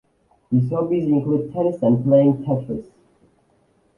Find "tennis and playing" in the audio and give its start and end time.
1.53-2.43